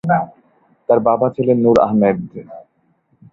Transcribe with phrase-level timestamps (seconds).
[0.89, 2.17] তার বাবা ছিলেন নূর আহমেদ।